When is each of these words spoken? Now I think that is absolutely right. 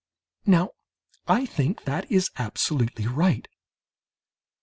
Now 0.47 0.71
I 1.27 1.45
think 1.45 1.83
that 1.83 2.11
is 2.11 2.31
absolutely 2.39 3.05
right. 3.05 3.47